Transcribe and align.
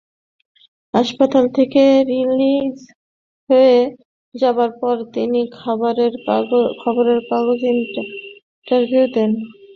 হাসপাতাল 0.93 1.45
থেকে 1.57 1.81
রিলিজড 2.09 2.79
হয়ে 3.49 3.75
যাবার 4.35 4.71
পর 4.81 4.95
তিনি 5.15 5.39
খবরের 5.59 6.13
কাগজে 7.29 7.69
ইন্টারভিউ 7.75 9.03
দেবেন। 9.07 9.31